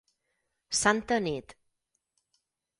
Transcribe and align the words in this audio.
Santa 0.81 1.19
nit. 1.19 1.55